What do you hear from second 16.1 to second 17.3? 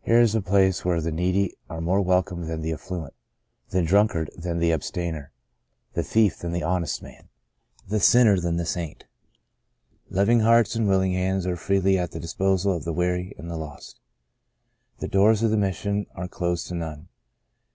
are closed to none.